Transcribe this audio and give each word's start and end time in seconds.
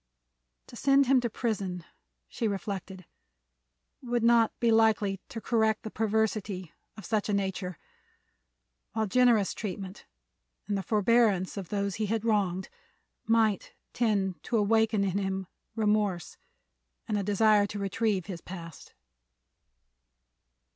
To 0.65 0.75
send 0.75 1.05
him 1.05 1.21
to 1.21 1.29
prison, 1.29 1.83
she 2.27 2.47
reflected, 2.47 3.05
would 4.01 4.23
not 4.23 4.51
be 4.59 4.71
likely 4.71 5.19
to 5.29 5.39
correct 5.39 5.83
the 5.83 5.91
perversity 5.91 6.73
of 6.97 7.05
such 7.05 7.29
a 7.29 7.33
nature, 7.35 7.77
while 8.93 9.05
generous 9.05 9.53
treatment 9.53 10.07
and 10.67 10.75
the 10.75 10.81
forbearance 10.81 11.55
of 11.55 11.69
those 11.69 11.97
he 11.97 12.07
had 12.07 12.25
wronged 12.25 12.67
might 13.27 13.73
tend 13.93 14.41
to 14.45 14.57
awaken 14.57 15.03
in 15.03 15.19
him 15.19 15.45
remorse 15.75 16.35
and 17.07 17.15
a 17.15 17.21
desire 17.23 17.67
to 17.67 17.77
retrieve 17.77 18.25
his 18.25 18.41
past. 18.41 18.95